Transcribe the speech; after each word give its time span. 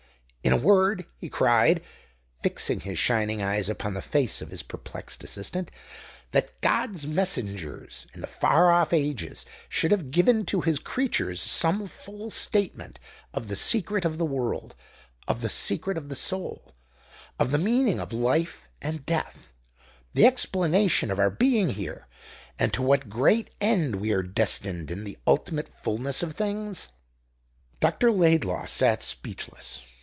In 0.43 0.53
a 0.53 0.57
word," 0.57 1.05
he 1.19 1.29
cried, 1.29 1.83
fixing 2.41 2.79
his 2.79 2.97
shining 2.97 3.43
eyes 3.43 3.69
upon 3.69 3.93
the 3.93 4.01
face 4.01 4.41
of 4.41 4.49
his 4.49 4.63
perplexed 4.63 5.23
assistant, 5.23 5.69
"that 6.31 6.59
God's 6.61 7.05
messengers 7.05 8.07
in 8.15 8.21
the 8.21 8.27
far 8.27 8.71
off 8.71 8.91
ages 8.91 9.45
should 9.69 9.91
have 9.91 10.09
given 10.09 10.43
to 10.47 10.61
His 10.61 10.79
creatures 10.79 11.39
some 11.39 11.85
full 11.85 12.31
statement 12.31 12.99
of 13.35 13.49
the 13.49 13.55
secret 13.55 14.03
of 14.03 14.17
the 14.17 14.25
world, 14.25 14.75
of 15.27 15.41
the 15.41 15.47
secret 15.47 15.95
of 15.95 16.09
the 16.09 16.15
soul, 16.15 16.73
of 17.37 17.51
the 17.51 17.59
meaning 17.59 17.99
of 17.99 18.11
life 18.11 18.67
and 18.81 19.05
death 19.05 19.53
the 20.13 20.25
explanation 20.25 21.11
of 21.11 21.19
our 21.19 21.29
being 21.29 21.69
here, 21.69 22.07
and 22.57 22.73
to 22.73 22.81
what 22.81 23.09
great 23.09 23.51
end 23.61 23.97
we 23.97 24.11
are 24.11 24.23
destined 24.23 24.89
in 24.89 25.03
the 25.03 25.19
ultimate 25.27 25.69
fullness 25.69 26.23
of 26.23 26.33
things?" 26.33 26.89
Dr. 27.79 28.11
Laidlaw 28.11 28.65
sat 28.65 29.03
speechless. 29.03 29.81